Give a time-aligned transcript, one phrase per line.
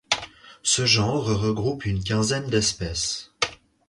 [0.63, 3.33] Ce genre regroupe une quinzaine d'espèces.